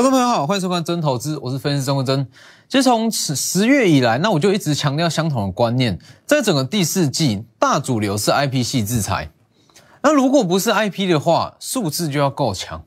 [0.00, 2.26] 观众朋友好，欢迎收看真投资，我是分析师钟国珍。
[2.70, 9.30] 其实从十十月以来，那我就一直强调相同的观念，在整个第四季，大主流是 IP 系制裁。
[10.02, 12.82] 那如果不是 IP 的话，数字就要够强。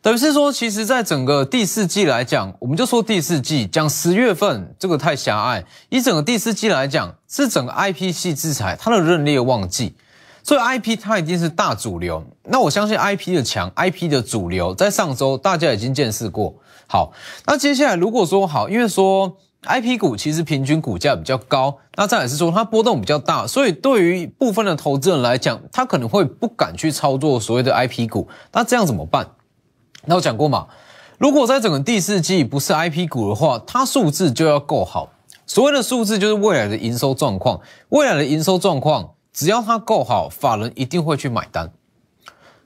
[0.00, 5.66] 等于是说，其实，在整个第四季来讲，我们就说第四季讲十月份这个太狭隘。
[5.90, 9.94] 以整个第四季来讲，是整个 IP 系制裁它的认列旺季。
[10.46, 16.54] 所以 IP 它一定是大主流，那我相信 IP 的强，IP 的主流，在上周大家已经见识过。
[16.86, 17.12] 好，
[17.46, 28.28] 那接下来如果说好，因为说 IP 股其实平均股价比较高，那再来是说它波动比较大，所以对于部分的投资人来讲，他可能会不敢去操作所谓的 IP 股。
[28.52, 29.26] 那这样怎么办？
[30.04, 30.68] 那我讲过嘛，
[31.18, 35.10] 如果在整个第四季不是 IP 股的话，它数字就要够好。
[35.44, 39.10] 所谓的数字就是未来的营收状况，未来的营收状况。
[39.36, 41.70] 只要它够好，法人一定会去买单，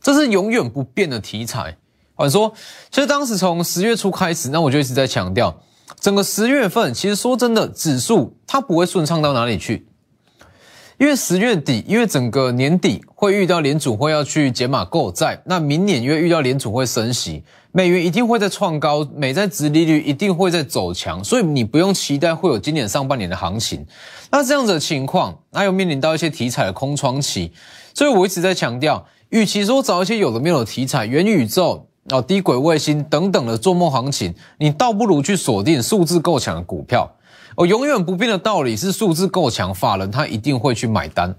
[0.00, 1.76] 这是永远不变的题材。
[2.14, 2.54] 我说，
[2.92, 5.60] 其实当时从十月初开始，那我就一直在强调，
[5.98, 9.88] 整个十月份，其实说真的，指数它不会顺畅到哪里去，
[10.96, 17.44] 因为十月底，因为整个年底会遇到联储会要去解码购债，那明年因为遇到联储会升息。
[17.70, 23.84] 美元一定会在创高，美债值利率一定会在走强，所以你不用期待会有今年上半年的行情。
[24.30, 27.52] 那这样子的情况，那又面临到一些题材的空窗期，
[27.92, 37.06] 所以我一直在强调，与其说找一些有的没有的题材，元宇宙啊、低轨卫星等等的做梦行情，你倒不如去锁定数字够强的股票。
[37.54, 41.36] 我永远不变的道理是，数字够强，法人他一定会去买单。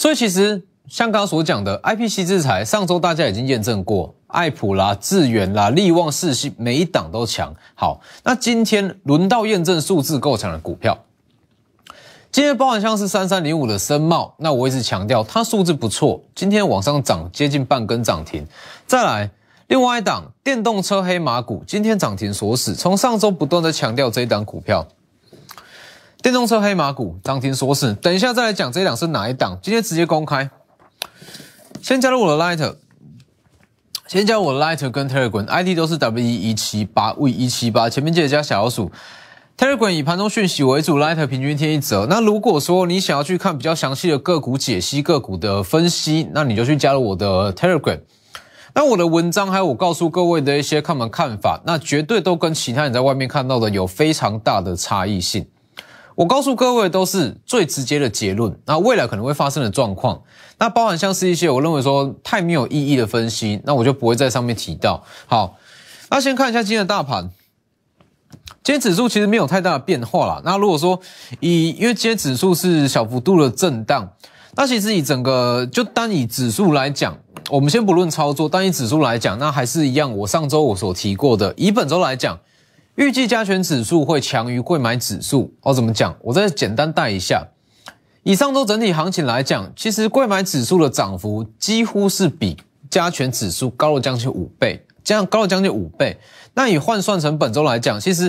[0.00, 0.62] 所以其实。
[0.88, 7.54] 像刚刚所讲的，IPC 制裁，上周大家已经验证过，爱普啦、智远啦、力旺、世系，每一档都强。
[7.76, 10.98] 好，那今天轮到验证数字够强的股票。
[12.32, 18.44] 今天包含像是三三零五的深茂，那我一直强调它数字不错，今天往上涨接近半根涨停。
[18.88, 19.30] 再来，
[19.68, 24.84] 另外一档电动车黑马股，今天涨停锁死，从上周不断的强调这一档股票。
[26.22, 30.50] 电动车黑马股涨停说是，等一下再来讲这一档是哪一档，今天直接公开。
[31.80, 32.74] 先加入我的 Light，
[34.06, 38.92] 先加入我的 Light 跟 Telegram，ID 都是 W 一一七八 V 一七八，前面记得加小老鼠。
[39.56, 42.06] Telegram 以盘中讯息为主，Light 平均天一折。
[42.08, 48.00] 那如果说你想要去看比较详细的个股解析、个股的分析，那你就去加入我的 Telegram。
[48.74, 55.46] 那我的文章还有我告诉各位的一些看门看法，那绝对都跟其他人在外面看到的有非常大的差异性。
[56.20, 60.20] 我告诉各位都是最直接的结论，那未来可能会发生的状况，
[60.58, 65.02] 那包含像是一些我认为说太没有意义的分析，那我就不会在上面提到。
[65.26, 65.56] 好，
[66.10, 67.30] 那先看一下今天的大盘，
[68.62, 70.42] 今天指数其实没有太大的变化啦。
[70.44, 71.00] 那如果说
[71.40, 74.06] 以因为今天指数是小幅度的震荡，
[74.56, 77.16] 那其实以整个就单以指数来讲，
[77.48, 82.38] 我们先不论操作，单以指数来讲，那还是一样，我上周我所提过的，以本周来讲。
[83.00, 85.72] 预计加权指数会强于贵买指数哦？
[85.72, 86.14] 怎么讲？
[86.20, 87.42] 我再简单带一下。
[88.24, 92.58] 以上周整体行情来讲，其实贵买指数的涨幅几乎是比
[92.90, 96.14] 加权指数高了将近五倍，这样高了将近五倍。
[96.52, 98.24] 那以换算成本周来讲，其实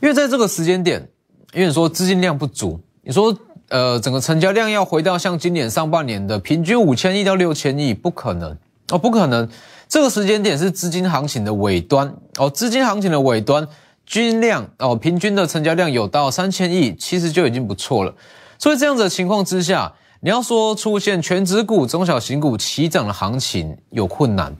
[0.00, 1.04] 因为在这个时间点，
[1.52, 3.36] 因为说资金量不足，你说
[3.70, 8.56] 呃整个成交量要回到像今年上半年的平均五千亿到六千亿，不可能
[8.92, 9.48] 哦，不可能。
[9.88, 13.66] 这个时间点是资金行情的尾端哦，资金行情的尾端。
[14.04, 18.14] 均量哦，平均的成交量有到三千亿，其实就已经不错了。
[18.58, 24.54] 所以这样子的情况之下，你要说出现全指股、中小型股齐涨的行情有困难。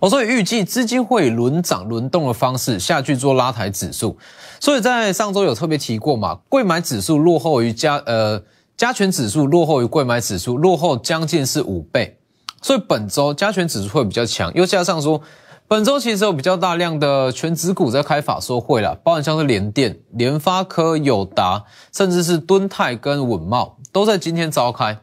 [0.00, 4.18] 我所以预计资金会轮涨轮动的方式下去做拉抬指数。
[4.58, 8.42] 所以在上周有特别提过嘛，贵买指数落后于加呃
[8.76, 12.18] 加权指数落后于贵买指数，落后将近是五倍。
[12.60, 15.20] 所以本周加权指数会比较强，又加上说。
[15.66, 24.98] 本周其实有比较大量的全指股在开法说会了，包含像是联电、联发科、友达，甚至是敦泰跟稳茂都在今天召开。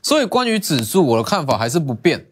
[0.00, 2.26] 所以关于指数，我的看法还是不变。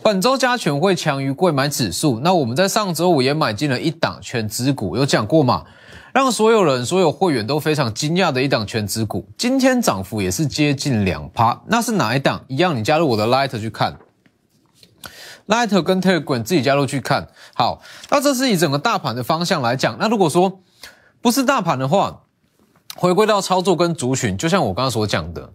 [0.00, 2.20] 本周加权会强于贵买指数。
[2.20, 5.64] 那我们在上周五也买进了一档全指股，有讲过嘛？
[6.12, 11.60] 让所有人、所有会员都非常惊讶的一档全指股，今天涨幅也是接近两趴。
[11.66, 12.44] 那是哪一档？
[12.46, 13.98] 一样，你加入我的 Light 去看。
[15.46, 19.96] Light 跟 Telegram 自己加入去看好，那这是以整个大盘的方向来讲。
[19.98, 20.60] 那如果说
[21.20, 22.22] 不是大盘的话，
[22.96, 25.52] 回归到操作跟族群，就像我刚刚所讲的，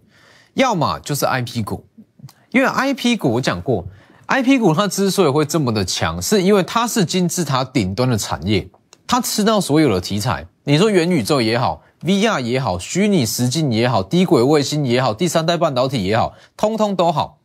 [0.54, 1.84] 要么就是 IP 股，
[2.50, 3.84] 因为 IP 股我讲过
[4.28, 8.68] ，IP 股它之所以会这么的强，是因为它是金字塔顶端的产业，
[9.08, 10.46] 它吃到所有的题材。
[10.62, 17.39] 你说元宇宙也好，VR 也好，虚拟实境也好，低轨卫星也好，第三代半导体也好，通通都好。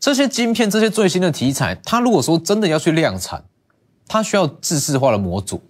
[0.00, 3.44] 这些晶片、这些最新的题材，它如果说真的要去量产，
[4.08, 5.62] 它需要自制化的模组，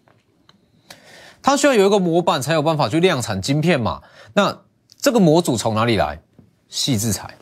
[1.42, 4.00] 它需要有一个模板才有办法去量产晶片嘛？
[4.34, 4.60] 那
[5.00, 6.22] 这个模组从哪里来？
[6.68, 7.34] 细制材，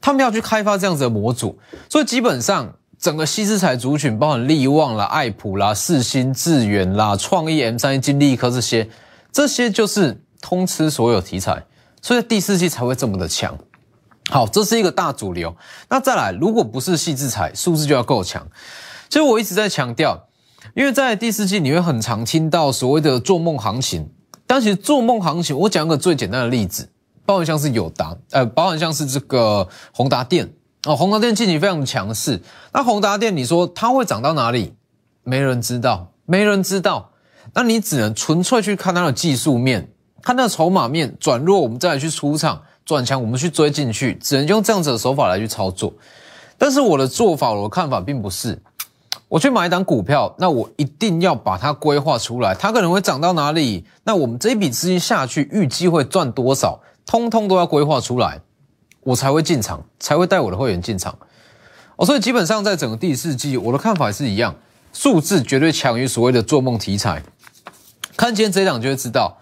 [0.00, 1.56] 他们要去开发这样子的模组，
[1.88, 8.90] 所以基本上整个细制材族群，包含力旺啦、爱普啦、四新、智源啦、创意、M 三、金利科这些，
[9.30, 11.64] 这些就是通吃所有题材，
[12.00, 13.56] 所以第四季才会这么的强。
[14.30, 15.54] 好，这是一个大主流。
[15.88, 18.46] 那再来，如果不是细制材，数字就要够强。
[19.08, 20.28] 其实我一直在强调，
[20.74, 24.10] 因为在第四季你会很常听到所谓的做梦行情，
[24.46, 26.88] 但其实做梦行情，我讲个最简单的例子。
[27.24, 30.52] 包含像是友达，呃，包含像是这个宏达电
[30.86, 32.42] 哦，宏达电近期非常强势。
[32.72, 34.74] 那宏达电，你说它会涨到哪里？
[35.22, 37.10] 没人知道，没人知道。
[37.54, 45.92] 那你只能纯粹去看它的技术面，看它的筹码面转弱，我们再来去出场转强，我们去追进去，只能用这样子的手法来去操作。
[46.58, 48.60] 但是我的做法，我的看法并不是，
[49.28, 53.84] 我去买一档股票，那我一定要把它规划出来，它可能会涨到哪里？
[54.04, 56.80] 那我们这一笔资金下去，预计会赚多少？
[57.04, 58.40] 通通都要规划出来，
[59.02, 61.18] 我才会进场，才会带我的会员进场。
[61.96, 64.54] 哦，所以基本上在整个第四季，我的看法是一样，
[64.92, 67.22] 数字绝对强于所谓的做梦题材。
[68.16, 69.38] 看今天这一档就会知道，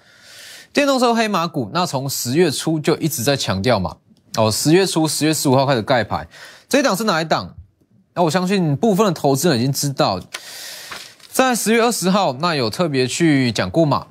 [0.73, 3.97] 电动车黑马股，那从十月初就一直在强调嘛。
[4.37, 6.29] 哦，十月初，十月十五号开始盖牌，
[6.69, 7.57] 这一档是哪一档？
[8.15, 10.21] 那我相信部分的投资人已经知道，
[11.29, 14.07] 在十月二十号，那有特别去讲过嘛。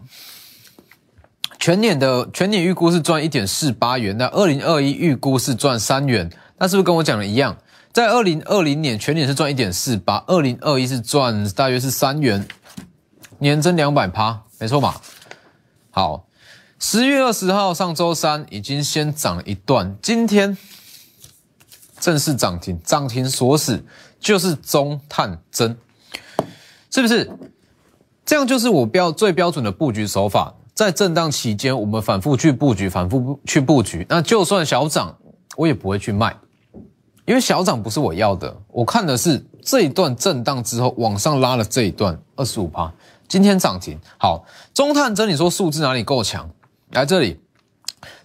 [1.58, 7.58] 全年的全年预估是赚一点四八元，那二零二一预估是赚三元，那是不是跟我讲的一样？
[7.92, 12.48] 在二零二零年全年是赚一点四八，二零二一是赚大约是三元，
[13.40, 14.96] 年增两百趴，没错嘛？
[15.92, 16.26] 好，
[16.82, 20.58] 十月二十号上周三已经先涨了一段，今天
[22.00, 23.84] 正式涨停，涨停锁死
[24.18, 25.78] 就是中探针，
[26.90, 27.30] 是不是？
[28.26, 30.54] 这样就是我标最标准的布局手法。
[30.74, 34.06] 在震荡期间，我们反复去布局，反复去布局。
[34.08, 35.14] 那就算小涨，
[35.58, 36.34] 我也不会去卖，
[37.26, 38.56] 因为小涨不是我要的。
[38.70, 42.90] 我看的是这一段震荡之后往上拉了这一段二十五趴，
[43.28, 44.00] 今天涨停。
[44.18, 46.50] 好，中探针，你说数字哪里够强？
[46.92, 47.40] 来这里，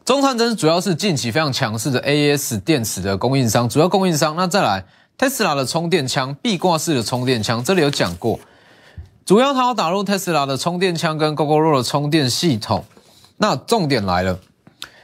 [0.07, 4.35] 中探针主要是近期非常强势的 AS 电池的供应商，主要供应商。
[4.37, 4.85] 那再来
[5.19, 8.41] ，Tesla 的充电枪，壁挂式的充电枪，这里有讲过。
[9.27, 12.85] 主要它要打入特斯拉的充电枪跟 GoGoRo 的充电系统。
[13.37, 14.39] 那重点来了，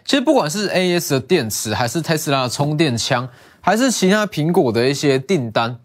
[0.07, 3.29] 其实不管是 AS 的电池，还是特斯拉的充电枪，
[3.61, 5.79] 还是其他苹果的一些订单，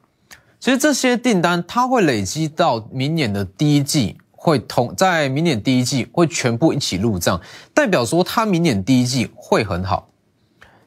[0.62, 7.42] 其实这些订单它会累积到明年的第一季，会同在明年第一季会全部一起入账，
[7.74, 10.08] 代表说它明年第一季会很好。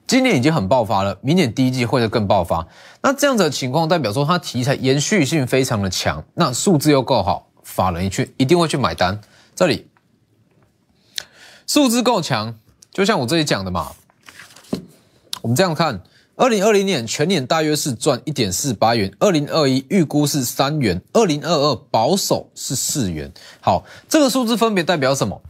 [0.06, 2.68] 今年已经很爆发了，明年第一季会更爆发。
[3.02, 9.20] 那这样子的情况代表说，它题材延续性非常的强，那数字又够好，法人一去一定会去买单。
[9.56, 9.88] 这里
[11.66, 12.54] 数字够强，
[12.92, 13.90] 就像我这里讲的嘛。
[15.42, 16.00] 我们这样看，
[16.38, 23.28] 二零二零年全年大约是赚一点四八元，二零二一预估是三元，二零二二保守是四元。
[23.60, 25.42] 好，这个数字分别代表什么？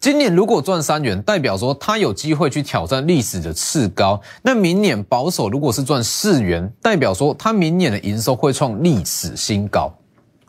[0.00, 4.20] 今年如果赚三元，代表说它有机会去挑战历史的次高。
[4.42, 9.96] 那明年保守如果是赚四元，代表说它明年的营收会创历史新高，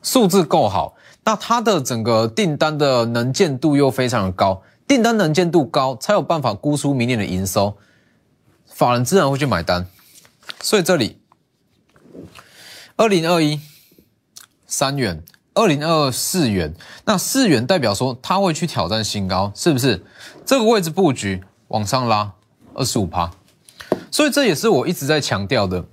[0.02, 7.78] 数字够好，那它的整个订单的能见度又非常的高，订单能见度高才有办法估出明年的营收，
[8.76, 9.88] 法人自然会去买单。
[10.60, 11.18] 所以这里
[12.98, 13.62] 二零二一
[14.68, 15.24] 三元。
[15.58, 20.04] 二零二四元，那四元代表说它会去挑战新高，是不是？
[20.46, 22.34] 这个位置布局往上拉
[22.74, 23.32] 二十五趴，
[24.12, 25.86] 所以这也是我一直在强调的。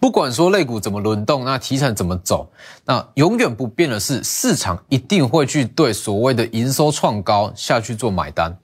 [0.00, 2.50] 不管说类股怎么轮动，那题材怎么走，
[2.86, 8.56] 那永远不变的是市场一定会去对所谓的营收创高下去做买单。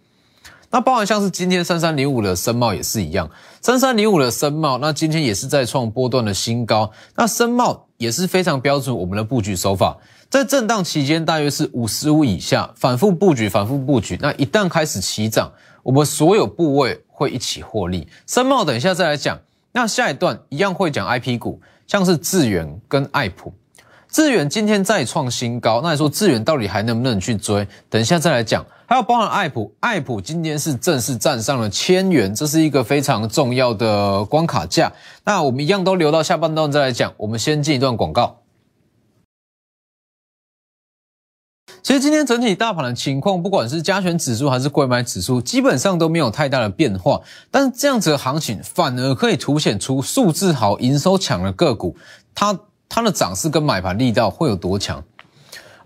[0.76, 3.30] 那包含像是今天三三零五的深茂也是一样，
[3.62, 6.92] 三三零五的深茂，那今天也是在创波段的新高。
[7.14, 9.96] 那深茂也是非常标准我们的布局手法，
[10.28, 14.18] 在震荡期间大约是五十五以下，反复布局，反复布局。
[14.20, 15.50] 那一旦开始起涨，
[15.82, 18.06] 我们所有部位会一起获利。
[18.26, 19.38] 深茂等一下再来讲，
[19.72, 23.50] 那下一段一样会讲 I P 股，像是智远跟爱普。
[24.10, 27.66] 智远今天再创新高，那你说智远到底还能不能去追？
[27.88, 28.62] 等一下再来讲。
[28.88, 34.92] 还有包含爱普，爱普今天是正式站上了千元，这是一个非常重要的关卡价。
[35.24, 37.12] 那我们一样都留到下半段再来讲。
[37.16, 38.42] 我们先进一段广告。
[41.82, 47.20] 其实今天整体大盘的情况，不管是加权指数还是贵买指数，基本上都没有太大的变化。
[47.50, 51.96] 但是这样子的行情，反而可以凸显出数字好、营收强的个股，
[52.34, 52.56] 它
[52.88, 55.02] 它的涨势跟买盘力道会有多强。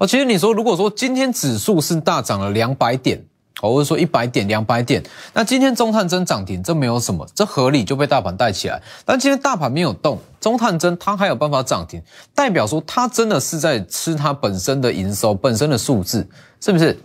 [0.00, 3.25] 哦，其实你说，如果说今天指数是大涨了两百点。
[3.62, 5.02] 或者说一百点、两百点，
[5.35, 8.80] 那今天中探针涨停，这没有什么，这合理就被大盘带起来。
[9.04, 12.00] 但今天大盘没有动，中探针它还有办法涨停，
[12.35, 16.26] 代表说它真的是在吃它本身的营收、本身的数字，
[16.59, 16.99] 是不是？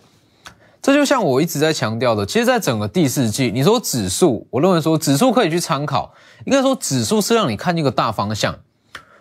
[0.82, 6.14] 这就像我一直在强调的，其实，在整个第四季，你说指数，我认为说指数可以去参考，
[6.46, 8.56] 应该说指数是让你看一个大方向。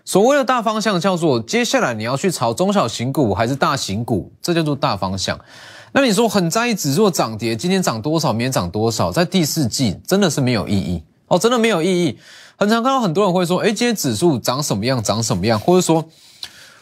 [0.05, 5.39] 所谓的大方向叫做接下来你要去炒中小型股还是大型股，这叫做大方向。
[5.93, 12.19] 那你说很在意指数涨跌，今天涨多少，明天涨多少，在第四季真的是没有意义哦，真的没有意义。
[12.57, 16.05] 很常看到很多人会说，哎，今天指数涨什么样，涨什么样，或者说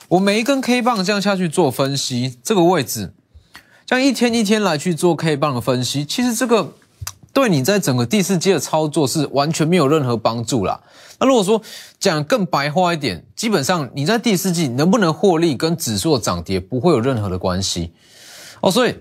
[0.08, 3.12] 我每一根 K 棒这样下去做分析，这个位置，
[3.86, 6.72] 这样一天一天来去做 K 棒的分析，其实这个
[7.32, 10.80] 对你在整个第四季的操作是完全没有任何帮助啦。
[11.18, 11.62] 那如果说
[11.98, 17.92] 讲更白话一点，基本上你在第四季能不能获利，跟指数的涨跌不会有任何的关系。
[18.60, 18.98] 哦，所以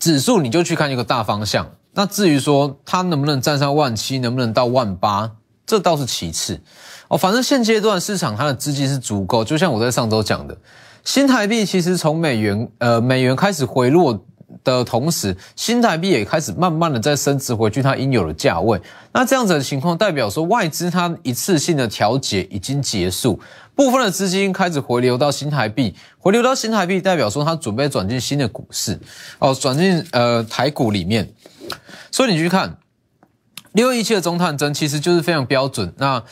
[0.00, 1.70] 指数你就去看一个大方向。
[1.92, 5.30] 那至于说它能不能站上万七，能不能到万八，
[5.64, 6.60] 这倒是其次。
[7.08, 9.44] 哦，反正现阶段市场它的资金是足够。
[9.44, 10.58] 就像我在上周讲的，
[11.04, 14.24] 新台币其实从美元呃美元开始回落。
[14.72, 18.80] 的同时，新台币也开始慢慢的在升值回去它应有的价位。
[19.12, 23.40] 那这样子的情况，代表说外资它一次性的调节已经结束，
[23.74, 28.98] 部分的资金开始回流到新台币，回流到新台币，代表说它准备转进新的股市，
[29.38, 31.32] 哦，转进呃台股里面。
[32.10, 32.78] 所以你去看
[33.72, 35.92] 六一七的中探针，其实就是非常标准。
[35.98, 36.22] 那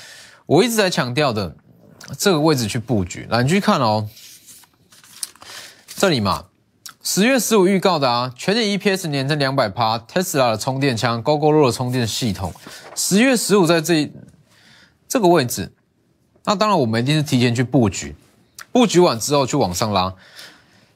[0.46, 1.56] 我一直在强调的
[2.18, 4.08] 这个位置去布局，来你去看哦，
[5.96, 6.44] 这里嘛。
[7.06, 12.50] 十月十五预告的啊，全年 EPS 年增两百趴，Tesla 的充电枪，GoGoRo 的充电系统。
[12.96, 14.10] 十月十五在这
[15.06, 15.70] 这个位置，
[16.44, 18.16] 那当然我们一定是提前去布局，
[18.72, 20.14] 布局完之后去往上拉。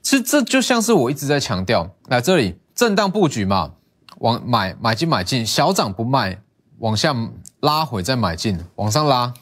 [0.00, 3.72] 其实这就像是我一直在强调，来这里震荡布局嘛，
[4.20, 6.40] 往买买进买进，小涨不卖，
[6.78, 7.14] 往下
[7.60, 9.34] 拉回再买进，往上拉，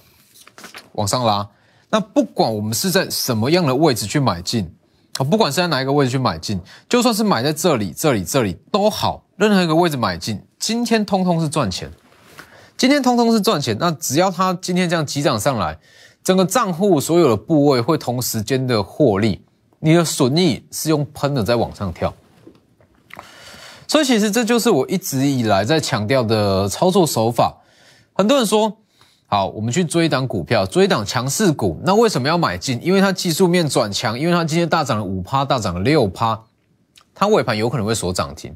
[0.94, 1.49] 往上拉。
[1.90, 4.68] 那不管我们是在什么样的位置去买进。
[5.18, 11.90] 啊，不管是在哪一个位置去买进，就算是买在这里、这里、这里都好，任何一个位置买进，今天通通是赚钱。
[12.76, 13.75] 今天通通是赚钱。
[13.80, 15.78] 那只要它今天这样急涨上来，
[16.23, 19.42] 整个账户所有的部位会同时间的获利，
[19.78, 22.12] 你的损益是用喷的在往上跳。
[23.88, 27.56] 所以其实这就是我一直以来在强调的操作手法。
[28.12, 28.76] 很多人说。
[29.28, 31.80] 好，我们去追档股票，追档强势股。
[31.85, 32.78] 那为什么要买进？
[32.80, 36.40] 因为它技术面转强，因为它今天大涨了五趴，大涨了六趴，
[37.12, 38.54] 它尾盘有可能会锁涨停。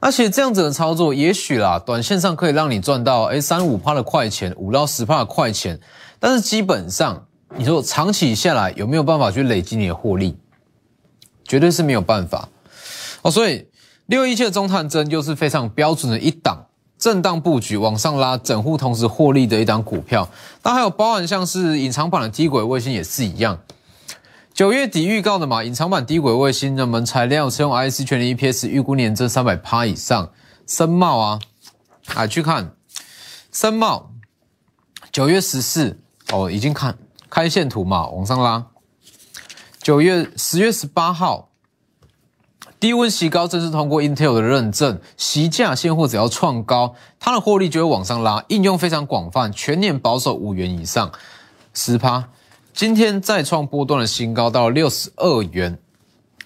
[0.00, 5.78] 而且这样子的操作，也许啦，短线上可以让你赚到哎三五趴的快钱，五到十趴的快钱。
[6.18, 10.36] 但是基本上，你说长期下来有没有办法去累积你的获利？
[11.44, 12.48] 绝对是没有办法。
[13.22, 13.68] 哦，所以
[14.06, 16.65] 六一七的中探针就是非常标准的一档。
[16.98, 20.28] 震荡布局往上拉，整户同时获利的一档股票，
[20.62, 23.58] 那还有包含像是隐藏版的低轨卫星也是一样。
[24.54, 30.30] 九月底预告的嘛，隐藏版低轨卫星那门材料是用 IC 全年 EPS 预估年增三百趴以上，
[30.66, 31.40] 深茂啊，
[32.14, 32.74] 啊去看
[33.52, 34.10] 深茂，
[35.12, 36.00] 九月十四
[36.32, 36.96] 哦，已经看
[37.28, 38.64] 开线图嘛，往上拉。
[39.82, 41.50] 九月十月十八号。
[42.86, 48.44] 低温席高正式通过 Intel 的认证，席价现货只要创高，它的获利就会往上拉。
[48.46, 51.10] 应用非常广泛，全年保守五元以上，
[51.74, 52.28] 十趴。
[52.72, 55.76] 今天再创波段的新高，到六十二元，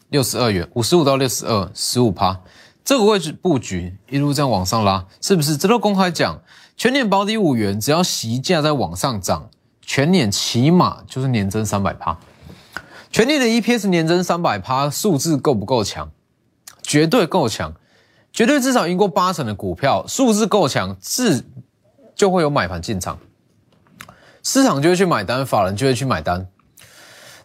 [0.09, 2.41] 六十二元五十五到六十二，十五趴。
[2.83, 5.59] 这个位置布局一路这样往上拉，是不是？
[5.59, 6.41] 这都公开讲，
[6.75, 9.51] 全年保底五元，只要席价在往上涨，
[9.83, 12.17] 全年起码就是年增三百趴。
[13.11, 16.11] 全年的 EPS 年增三百趴，数字够不够强？
[16.91, 17.73] 绝对够强，
[18.33, 21.47] 绝对至少赢过八成的股票，数字够强，自
[22.17, 23.17] 就会有买盘进场，
[24.43, 26.49] 市场就会去买单，法人就会去买单。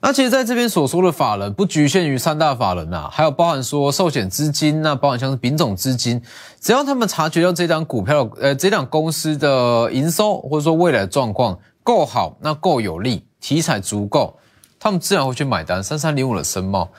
[0.01, 6.19] 那其实在这边所说的法人，不局限于三大法人啊，还有包含说寿险资金，那包含像是丙种资金，
[6.59, 14.39] 只要他们察觉到这张股票，呃，这档公司的营收或者说未来的状况够好，那够有利，题材足够，
[14.79, 15.83] 他们自然会去买单。
[15.83, 16.89] 三三零五的深茂。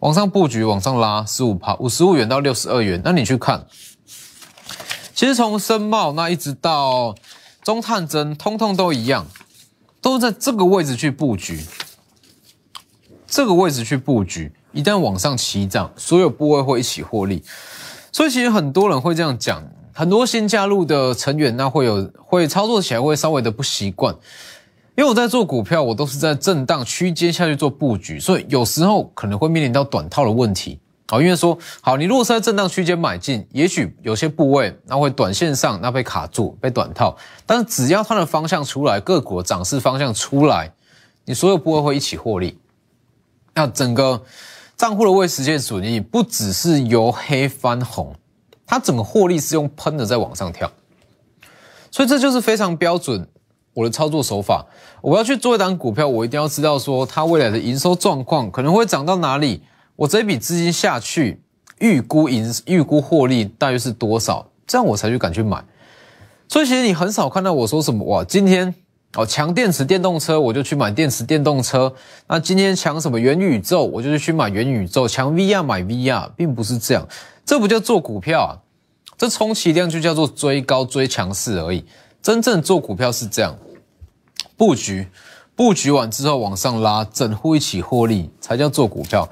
[0.00, 3.00] 往上布局，往上拉十五趴，五十五元到六十二元。
[3.04, 3.66] 那你去看，
[5.14, 7.14] 其实从深茂那一直到
[7.62, 9.26] 中探针，通通都一样，
[10.00, 11.64] 都在这个位置去布局，
[13.26, 14.52] 这个位置去布局。
[14.72, 17.42] 一旦往上起涨，所有部位会一起获利。
[18.12, 24.14] 所以其实很多人会这样讲，很多新加入的成员那会有会操作起来会稍微的不习惯，
[24.96, 30.78] 因为我在做股票，我都是在震荡区间下去做布局，所以有时候可能会面临到短套的问题。
[31.08, 37.16] 好，因为说好，你如果是在震荡区间买进，也许有些部位那会短线上那被卡住，被短套，
[37.46, 40.72] 但是只要它的方向出来，个股的涨势方向出来，
[41.24, 42.58] 你所有部位会一起获利。
[43.54, 44.22] 那整个
[44.76, 48.14] 账户的未实现损益不只是由黑翻红，
[48.64, 50.70] 它整个获利是用喷的在往上跳，
[51.90, 53.26] 所以这就是非常标准
[53.74, 54.66] 我的操作手法。
[55.00, 59.62] 我要去做一档股票，我一定要知道说它未来的营收状况可能会涨到哪里，
[59.96, 61.42] 我这笔资金下去
[61.78, 65.64] 预估盈预估获利大约是多少，这样我才去敢去买。
[66.48, 68.74] 所以其实你很少看到我说什么哇，今天。
[69.16, 71.92] 哦，强电池电动车，我就去买电池电动车。
[72.28, 75.08] 那今天强什么元宇宙，我就去买元宇宙。
[75.08, 77.08] 强 VR 买 VR，并不是这样，
[77.44, 78.50] 这不叫做股票啊，
[79.18, 81.84] 这充其量就叫做追高追强势而已。
[82.22, 83.56] 真正做股票是这样，
[84.56, 85.08] 布局，
[85.54, 89.28] 布局完之后往上拉，整户一起获利，才叫做股票。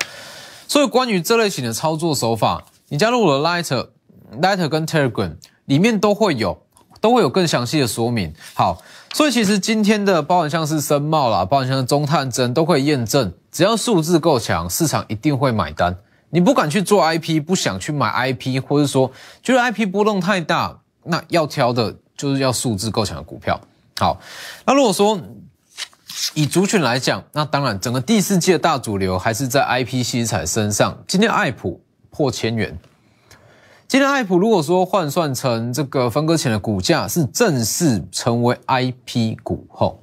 [0.66, 6.62] 所以关于这类型的操作手法，你加入我的 Lighter，Lighter 跟 Telegram 里面都会有，
[7.00, 8.33] 都会有更详细的说明。
[8.54, 8.83] 好。
[9.14, 15.97] 所以其实今天的包含像是深茂啦，包含像是中探针都可以验证，只要数字够强，市场一定会买单。
[16.28, 19.11] 你不敢去做 IP，不想去买 IP，或者说
[19.42, 23.59] 觉得 IP 波动太大，那要挑的就是要数字够强的股票。
[23.99, 24.21] 好，
[24.67, 25.19] 那如果说
[26.35, 31.03] 以族群来讲，那当然整个第四季的大主流还是在 IP 西彩身上。
[31.07, 32.79] 今天爱普破千元。
[33.87, 40.03] 今天爱普如果说换算成这个分割前的股价是正式成为 IP 股后，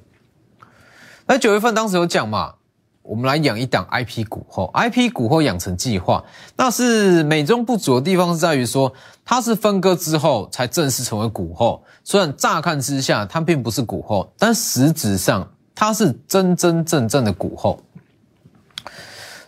[1.26, 2.54] 那九月份当时有讲嘛，
[3.06, 6.24] 我们来养一档 IP 股后，IP 股后养成计划，
[6.56, 8.92] 那是美中不足的地方是在于说
[9.24, 17.80] 它是分割之后才正式成为股后，虽然乍看之下它并不是股后，但实质上它是真真正正的股后。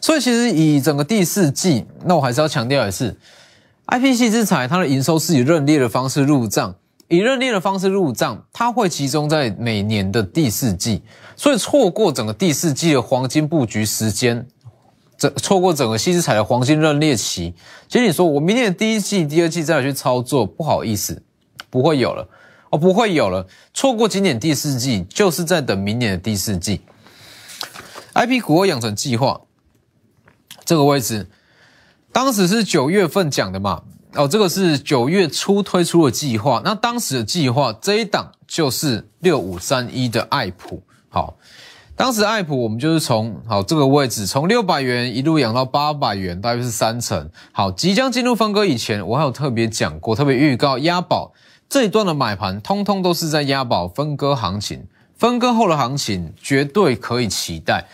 [0.01, 3.17] 所以其实以整个第四季，那我还是要强调的是。
[3.91, 6.75] I P C 之财，它的营收是以认列的方式入账，
[7.09, 11.03] 以认列的方式入账，它会集中在每年的第四季，
[11.37, 14.47] 所以错过整个第四季的黄金布局时间，
[15.17, 17.55] 这错过整个西之财的黄金认列期，
[17.89, 21.23] 其实你说我明年的第一季、第二季再来去操作，不好意思，
[21.71, 22.29] 不会有了，
[22.71, 26.83] 哦，不会有了，错过今年第四季，就是在等明年的第四季。
[28.13, 29.41] I P 股养成计划
[30.65, 31.29] 这个位置。
[32.11, 33.83] 当时是九月份讲的嘛？
[34.19, 36.61] 哦，这个是九月初推出的计划。
[36.65, 40.83] 那当时的计划这一档就是六五三一的爱普。
[41.09, 41.37] 好，
[41.95, 47.31] 当时爱普我们就是从好这个位置，从六百元一路养到八百元，大约是三成。
[47.53, 51.33] 好，即将进入分割以前，我还有特别讲过，特别预告押宝
[51.69, 54.85] 这一段的买盘，通通都是在押宝分割行情。
[55.17, 57.87] 分割后的行情绝对可以期待。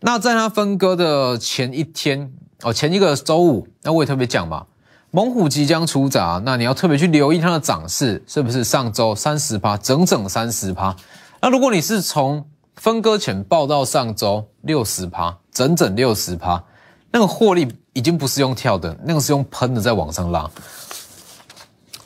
[0.00, 2.32] 那在它分割的前一天。
[2.64, 4.66] 哦，前一个周五，那我也特别讲嘛，
[5.10, 10.94] 猛虎即将出闸，那你要特别去留意它的涨势是不是上周三十趴，整整三十趴。
[11.40, 16.62] 那如果你是从分割前报到上周六十趴，整整六十趴，
[17.10, 20.48] 那个获利已经不是用跳的，那个是用喷的在往上拉。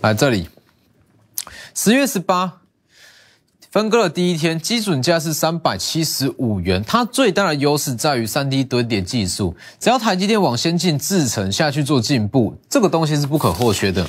[0.01, 0.49] 来这里，
[1.75, 2.62] 十月十八。
[3.73, 6.85] 分割的第一天，基准价是三百七十五元。
[6.87, 14.07] 它最大的优势在于三 D 堆叠技术，只要台积电往先进制程下去做进步，这个东西是不可或缺的。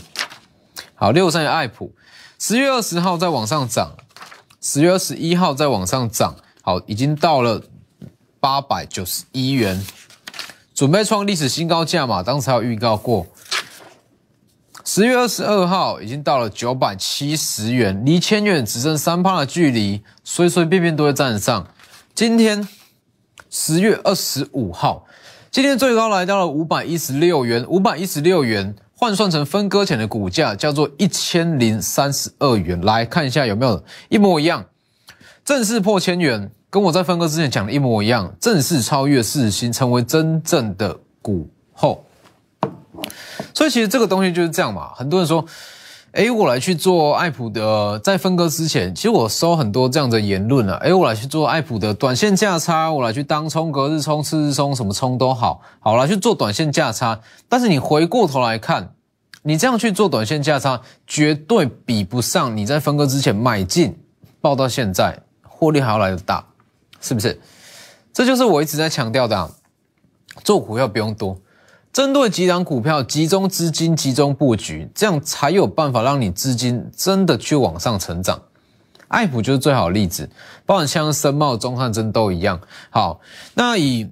[0.95, 1.93] 好，六三爱普，
[2.38, 3.93] 十月二十号再往上涨，
[4.60, 7.63] 十月二十一号再往上涨，好，已经到了
[8.41, 9.82] 八百九十一元，
[10.76, 12.21] 准备创历史新高价嘛？
[12.21, 13.26] 当时有预告过。
[14.96, 21.68] 十月二十二号已经到了九百七十元，离千元只剩三趴的距离，随随便便都会站上。
[22.14, 22.68] 今天
[23.50, 25.08] 十月二十五号，
[25.50, 32.80] 今天最高来到了五百一十六元，五百一十六元换算成分割前的股价叫做一千零三十二元。
[32.82, 34.64] 来看一下有没有一模一样，
[35.44, 42.06] 正式破千元，跟我在分割之前讲的一模一样，正式超越四星，成为真正的股后。
[43.54, 45.45] 所以其实这个东西就是这样嘛，很多人说，
[46.12, 57.19] 哎，我来去做爱普的，在分割之前，其实我收很多这样的言论了，哎，我来去做爱普的短线价差，我来去当冲、隔日冲、次日冲，什么冲都好，好来去做短线价差。
[57.47, 58.93] 但是你回过头来看，
[59.41, 63.97] 你这样去做短线价差，绝对比不上你在分割之前买进，
[64.41, 66.45] 报到现在获利还要来的大，
[67.02, 67.39] 是不是？
[68.13, 69.38] 这就是我一直在强调的。
[69.38, 69.49] 啊
[70.43, 71.38] 做股票不用多，
[71.94, 78.42] 针对几档股票集中资金、集中布局，这样才有办法让你资金真的去往上成长。
[79.10, 80.28] 爱普就是最好的例子，
[80.66, 82.60] 包括像森茂、中汉真都一样。
[82.90, 83.20] 好，
[83.54, 84.10] 那以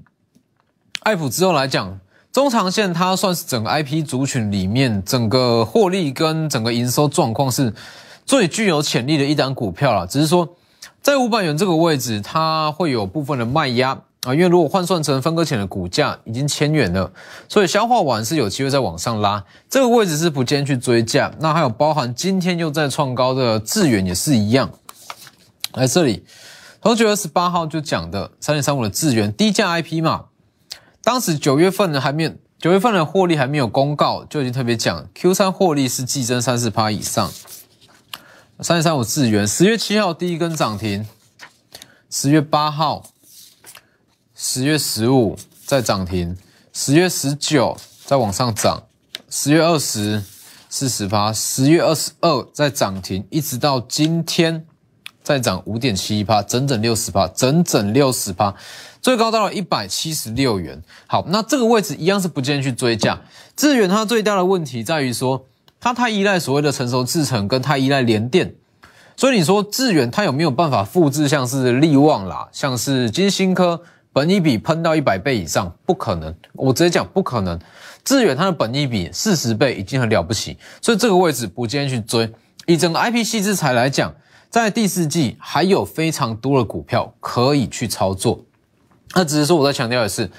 [1.02, 2.00] 爱普之后来讲，
[2.32, 7.74] 中长线它算是整个 IP 族群里面整个获利跟整个营收状况是
[8.28, 10.06] 最具有潜力的一档股票了。
[10.06, 10.48] 只是说
[11.02, 17.12] 在五百元这个位置，它会有部分的卖压啊，因为如果换算成分割前的股价已经千元了，
[17.50, 19.44] 所以消化完是有机会再往上拉。
[19.68, 21.34] 这个位置是不建议去追价。
[21.40, 24.72] 那还有包含今天又在创高的智远也是一样。
[25.74, 26.24] 来这里，
[26.84, 30.26] 从九月十八号就讲的三点三五的智源低价 IP 嘛，
[31.04, 37.32] 当时九月份呢还没有九月份的获利还没有公告，就已经特别讲 Q 三获利是季增三四趴以上。
[38.60, 41.08] 三点三五智远十月七号第一根涨停，
[42.12, 43.04] 十月八号、
[44.44, 46.36] 十月十五再涨停，
[46.74, 47.78] 十月十九
[48.08, 48.82] 再往上涨，
[49.30, 50.24] 十月二十
[50.68, 54.66] 四十趴，十月二十二再涨停，一直到今天。
[55.22, 58.56] 再涨五点七一趴，整整六十趴，整整六十趴，
[59.00, 60.82] 最高到了一百七十六元。
[61.06, 63.22] 好，那这个位置一样是不建议去追价。
[63.56, 65.46] 智远它最大的问题在于说，
[65.80, 68.56] 它太依赖所谓的成熟制程，跟太依赖联电。
[69.16, 75.74] 所以你说智远它有没有办法复制像是利旺啦，像是金星科，本一比喷到一百倍以上？
[75.86, 77.60] 不可能，我直接讲不可能。
[78.04, 82.32] 致远它的本一比四十倍已经很了不起，所以这个位置不建议去追。
[82.66, 84.14] 以整个 IP 系制材来讲。
[84.50, 88.38] 在第四季还有非常多的股票可以去操作，
[89.16, 90.30] 那只是说我在强调的是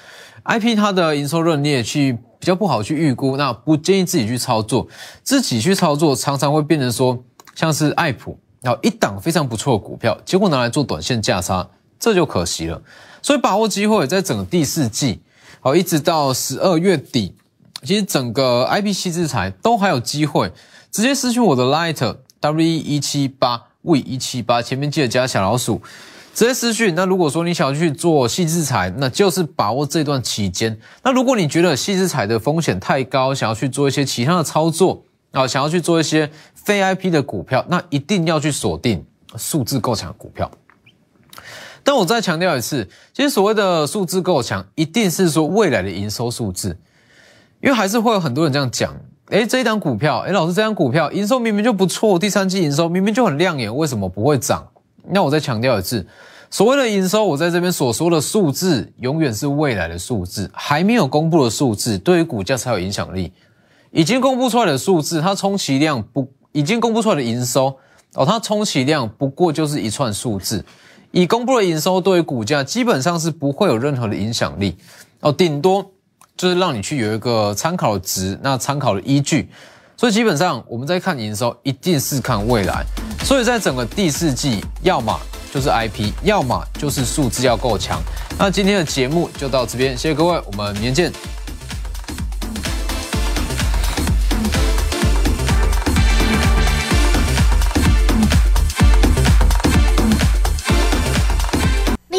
[0.45, 4.87] ，IP 它的营收润列去比较不好去预估，那不建议自己去操作，
[5.23, 7.23] 自己去操作常常会变成说
[7.55, 11.67] 像是爱普，然后一档非常不错的股票，结果拿来做短线价差，
[12.03, 12.81] 这就可惜了。
[13.21, 15.21] 所以把握机会，在整个第四季，
[15.61, 17.33] 好一直到十二月底，
[17.83, 20.51] 其实整个 IP 系制裁都还有机会，
[20.91, 23.63] 直接失去我的 Light W 一七八。
[23.83, 25.81] v 一七八前面记得加小老鼠，
[26.33, 26.95] 直接私讯。
[26.95, 30.79] 那如果说你想要去做细制裁，那就是把握这段期间。
[31.03, 40.49] 那如果你觉得细制裁的风险太高，想要去做一些其他的操作啊，想要去做一些非 IP 的股票，那一定要去锁定数字够强的股票。
[41.83, 46.77] 但我再强调一次，其实所谓的数字够强，一定是说未来的营收数字，
[47.61, 48.95] 因为还是会有很多人这样讲。
[49.27, 54.67] 哎，这一档股票，哎，老师，这张股票营收明明就不错，第三季营收明明就很亮眼，为什么不会涨？
[55.09, 56.05] 那我再强调一次，
[56.51, 63.31] 所谓的营收，我在这边所说的数字，永远是未来的数字，还没有公布的数字，对于股价才有影响力。
[63.91, 67.75] 已经公布出来的数字，它充其量不，已经公布出来的营收，
[68.15, 70.63] 哦，它充其量不过就是一串数字，
[71.13, 74.75] 已公布的营收对于股价基本上是不会有任何的影响力，
[75.21, 75.89] 哦，顶多。
[76.35, 79.47] 就是让你去有一个参考值，那参考的依据，
[79.95, 82.83] 所以基本上我们在看营收，一定是看未来。
[83.23, 85.15] 所以在整个第四季，要么
[85.53, 88.01] 就是 IP，要么就是数字要够强。
[88.35, 91.42] 那今天的节目就到这边，谢谢各位，我们明天见。